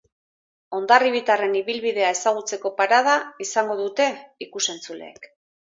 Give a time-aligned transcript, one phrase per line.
[0.77, 3.15] Hondarribitarraren ibilbidea ezagutzeko parada
[3.47, 4.09] izango dute
[4.49, 5.33] ikus-entzuleek.